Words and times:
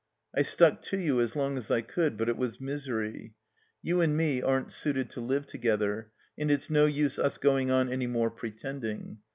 I 0.35 0.41
stuck 0.41 0.81
to 0.85 0.97
you 0.97 1.21
as 1.21 1.35
long 1.35 1.57
as 1.59 1.69
I 1.69 1.81
could, 1.81 2.17
but 2.17 2.27
it 2.27 2.35
was 2.35 2.59
misery. 2.59 3.35
You 3.83 4.01
and 4.01 4.17
me 4.17 4.41
aren't 4.41 4.71
suited 4.71 5.11
to 5.11 5.21
live 5.21 5.45
together, 5.45 6.09
and 6.35 6.49
it's 6.49 6.71
no 6.71 6.87
use 6.87 7.19
us 7.19 7.37
going 7.37 7.69
on 7.69 7.87
any 7.87 8.07
more 8.07 8.31
pretending. 8.31 9.19